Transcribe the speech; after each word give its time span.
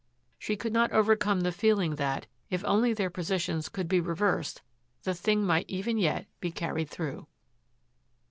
She 0.39 0.55
could 0.55 0.73
not 0.73 0.91
overcome 0.91 1.41
the 1.41 1.51
feeling 1.51 1.93
that, 1.97 2.25
if 2.49 2.65
only 2.65 2.91
their 2.91 3.11
positions 3.11 3.69
could 3.69 3.87
be 3.87 3.99
reversed, 3.99 4.63
the 5.03 5.13
thing 5.13 5.45
might 5.45 5.69
even 5.69 5.99
yet 5.99 6.25
be 6.39 6.49
carried 6.49 6.89
through. 6.89 7.27